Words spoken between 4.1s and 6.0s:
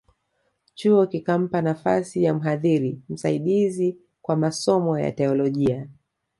kwa masomo ya Teolojia